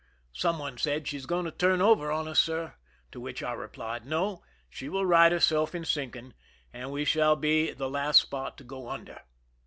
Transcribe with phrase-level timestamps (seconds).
[0.33, 2.73] Some one said:" She is going to turn over on us, sir,"
[3.11, 6.33] to which I replied:" No; she will right herself in sink ing,
[6.73, 9.21] and we shall be the last spot to go under."